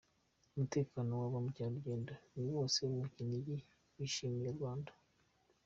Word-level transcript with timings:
Umutekano 0.53 1.11
wa 1.21 1.27
ba 1.31 1.39
mukerarugendo 1.45 2.11
ni 2.33 2.43
wose 2.53 2.79
mu 2.93 3.03
Kinigi 3.13 3.57
bishimiye 3.97 4.47
u 4.49 4.57
Rwanda 4.57 4.91